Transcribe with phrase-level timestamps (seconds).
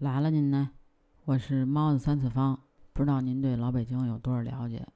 [0.00, 0.70] 来了您呢，
[1.26, 2.58] 我是猫子三次方，
[2.94, 4.88] 不知道您对老北京有多少了解，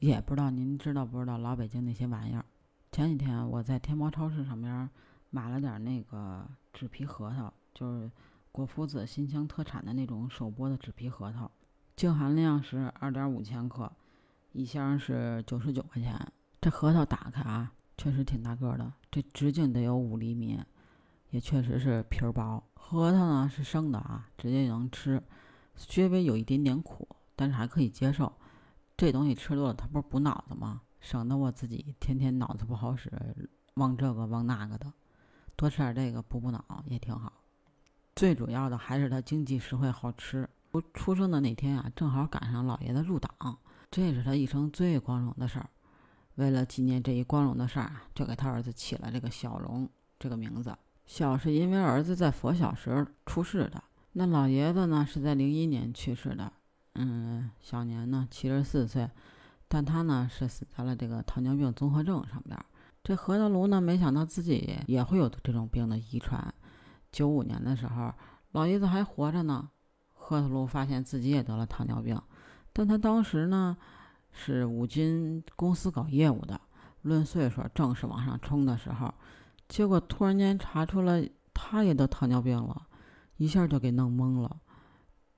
[0.00, 2.44] 也不知道您知道不知道老北京那些玩意儿。
[2.92, 4.86] 前几天我在天猫超市上边
[5.30, 8.10] 买了点那个纸皮核桃，就是
[8.52, 11.50] 果夫子新乡特产的那种手剥的纸皮核桃，
[11.96, 13.90] 净含量是二点五千克，
[14.52, 16.14] 一箱是九十九块钱。
[16.60, 20.60] 这核桃打开啊，确实挺大个的，这直径得有五厘米。
[21.30, 25.22] 也确实是皮儿薄，核桃呢是生的啊，直接就能吃，
[25.76, 28.32] 稍微有一点点苦，但是还可以接受。
[28.96, 30.82] 这东西吃多了，它不是补脑子吗？
[31.00, 33.10] 省得我自己天天脑子不好使，
[33.74, 34.92] 忘这个忘那个的，
[35.56, 37.32] 多吃点这个补补脑也挺好。
[38.14, 40.46] 最主要的还是它经济实惠好吃。
[40.72, 43.56] 我出生的那天啊，正好赶上老爷子入党，
[43.90, 45.70] 这是他一生最光荣的事儿。
[46.34, 49.88] 为了纪念这一光荣的事儿啊，就给他儿子起了这个小龙
[50.18, 50.76] 这个名字。
[51.10, 53.82] 小是因为儿子在佛小时候出世的，
[54.12, 56.52] 那老爷子呢是在零一年去世的，
[56.94, 59.10] 嗯，小年呢七十四岁，
[59.66, 62.56] 但他呢是死在了这个糖尿病综合症上边。
[63.02, 66.54] 这核桃炉呢，没想到自己也会有这种病的遗传。
[67.10, 68.14] 九五年的时候，
[68.52, 69.68] 老爷子还活着呢，
[70.12, 72.16] 核桃炉发现自己也得了糖尿病，
[72.72, 73.76] 但他当时呢
[74.30, 76.60] 是五金公司搞业务的，
[77.02, 79.12] 论岁数正是往上冲的时候。
[79.70, 82.88] 结果突然间查出来，他也得糖尿病了，
[83.36, 84.60] 一下就给弄懵了。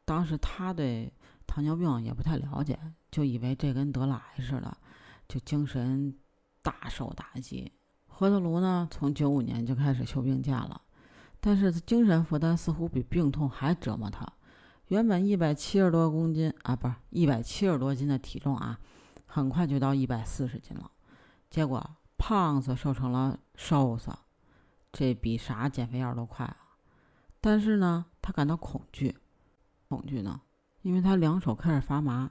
[0.07, 1.13] 当时他对
[1.47, 2.79] 糖尿病也不太了解，
[3.11, 4.75] 就以为这跟得了癌似的，
[5.29, 6.17] 就精神
[6.63, 7.71] 大受打击。
[8.07, 10.81] 何德卢呢，从九五年就开始休病假了，
[11.39, 14.27] 但是精神负担似乎比病痛还折磨他。
[14.89, 18.81] 原本一百七十多公斤啊，不是一百七十多斤的体重啊，
[19.27, 20.91] 很快就到一百四十斤了。
[21.51, 21.87] 结果
[22.17, 24.11] 胖子瘦成了瘦子。
[24.93, 26.57] 这比啥减肥药都快啊！
[27.41, 29.17] 但是呢，他感到恐惧，
[29.89, 30.41] 恐惧呢，
[30.83, 32.31] 因为他两手开始发麻。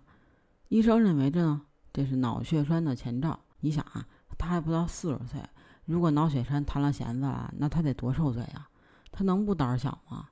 [0.70, 3.40] 医生认为这呢，这是脑血栓的前兆。
[3.62, 4.08] 你想啊，
[4.38, 5.42] 他还不到四十岁，
[5.86, 8.70] 如果脑血栓弹了弦子了，那他得多受罪呀！
[9.12, 10.30] 他能不胆小吗？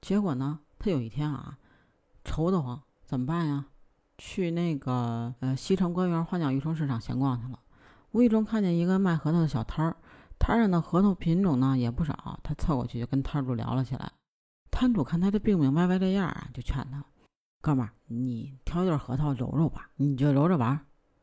[0.00, 1.58] 结果呢，他有一天啊，
[2.24, 3.66] 愁得慌，怎么办呀？
[4.18, 7.60] 去那个呃西城官园花鸟鱼虫市场闲逛去了，
[8.12, 9.96] 无意中看见一个卖核桃的小摊儿。
[10.38, 14.12] 摊上的核桃品种呢也不少，他凑过去就跟摊主聊了起来。
[14.70, 17.02] 摊主看他这病病歪歪这样啊，就劝他
[17.62, 20.78] ：“哥们儿，你挑点核桃揉揉吧，你就揉着玩。”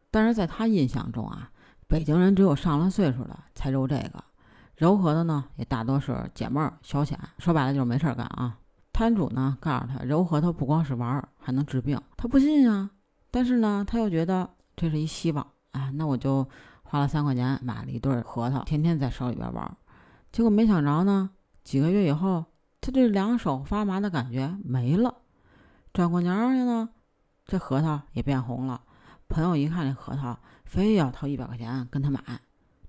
[0.09, 1.51] 但是在他印象中啊，
[1.87, 4.23] 北京人只有上了岁数了才揉这个，
[4.75, 8.57] 揉核桃呢也大多是解闷儿消遣，说白了就是没事儿干啊。
[8.91, 12.01] 摊主呢告诉他，揉核桃不光是玩儿，还能治病。
[12.17, 12.89] 他不信啊，
[13.29, 16.47] 但是呢他又觉得这是一希望啊，那我就。
[16.93, 19.77] 花了三块钱买了一对核桃，天天在手里边玩，
[20.31, 21.31] 结果没想着呢，
[21.63, 22.45] 几个月以后，
[22.81, 25.15] 他这两手发麻的感觉没了。
[25.91, 26.89] 转过年去呢，
[27.47, 28.79] 这核桃也变红了。
[29.27, 32.21] 朋友一看这核桃，非要掏一百块钱跟他买。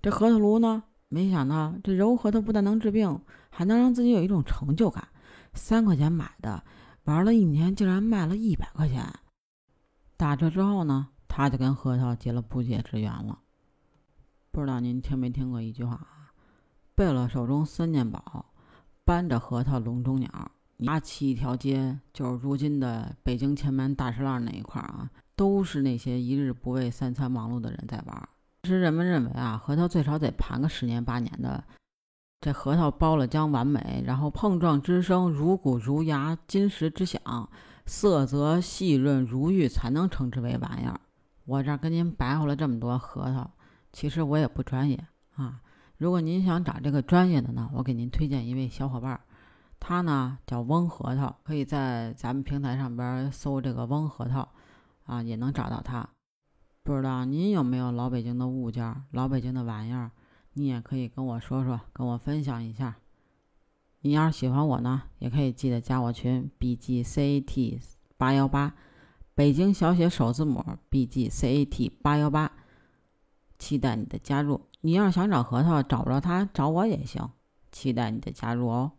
[0.02, 5.08] 这核桃炉呢，没想到这揉核桃不但能治病，还能让自己有一种成就感。
[5.54, 6.62] 三块钱买的，
[7.04, 9.02] 玩了一年竟然卖了一百块钱。
[10.18, 13.38] 打这之后呢，他就跟核桃结了不解之缘了。
[14.54, 16.30] 不知道您听没听过一句话啊？
[16.94, 18.52] 贝勒手中三件宝，
[19.04, 20.30] 搬着核桃笼中鸟。
[20.76, 28.28] 拿起一条街，就是如今的北京前门大石栏那一块啊，都是那些一日不为三餐忙碌的人在玩。
[28.62, 31.64] 其实人们认为啊，核桃最少得盘个十年八年的。
[32.40, 37.20] 这核桃剥了将完美，然后碰撞之声如鼓如牙，金石之响，
[37.86, 41.00] 色泽细润如玉，才能称之为玩意儿。
[41.44, 43.50] 我这儿跟您白活了这么多核桃。
[43.94, 45.06] 其实我也不专业
[45.36, 45.60] 啊，
[45.98, 49.20] 如果您想找这个专业的呢，我给您推荐一位小伙伴，
[49.78, 54.48] 他呢叫翁核桃，可以在咱们平台上边搜这个翁核桃，
[55.04, 56.08] 啊也能找到他。
[56.82, 60.10] 不知道您有没有老北京的物件、老北京的玩意儿，
[60.54, 62.96] 你也可以跟我说说，跟我分享一下。
[64.00, 67.80] 你要是喜欢我呢，也可以记得加我群 B G C A T
[68.16, 68.74] 八幺八，
[69.36, 72.50] 北京小写首字母 B G C A T 八幺八。
[73.64, 74.60] 期待你的加入。
[74.82, 77.30] 你要是想找核桃找不着他，找我也行。
[77.72, 78.92] 期待你的加入哦。